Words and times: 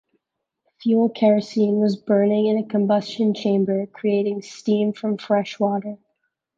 Fuel 0.79 1.09
kerosene 1.09 1.75
was 1.79 1.95
burning 1.95 2.47
in 2.47 2.57
a 2.57 2.65
combustion-chamber, 2.65 3.85
creating 3.93 4.41
steam 4.41 4.93
from 4.93 5.19
fresh 5.19 5.59
water. 5.59 5.99